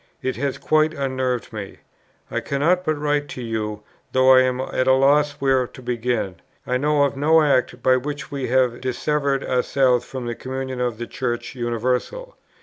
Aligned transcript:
It 0.23 0.35
has 0.37 0.57
quite 0.57 0.95
unnerved 0.95 1.53
me.... 1.53 1.77
I 2.31 2.39
cannot 2.39 2.83
but 2.83 2.95
write 2.99 3.29
to 3.37 3.41
you, 3.43 3.83
though 4.13 4.33
I 4.33 4.41
am 4.41 4.59
at 4.59 4.87
a 4.87 4.93
loss 4.95 5.33
where 5.33 5.67
to 5.67 5.81
begin.... 5.83 6.37
I 6.65 6.77
know 6.77 7.03
of 7.03 7.15
no 7.15 7.43
act 7.43 7.83
by 7.83 7.97
which 7.97 8.31
we 8.31 8.47
have 8.47 8.81
dissevered 8.81 9.43
ourselves 9.43 10.03
from 10.03 10.25
the 10.25 10.33
communion 10.33 10.81
of 10.81 10.97
the 10.97 11.05
Church 11.05 11.53
Universal.... 11.53 12.35